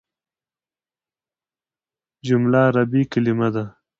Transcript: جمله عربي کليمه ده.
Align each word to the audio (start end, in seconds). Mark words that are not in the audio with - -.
جمله 2.27 2.59
عربي 2.67 3.01
کليمه 3.11 3.47
ده. 3.55 3.63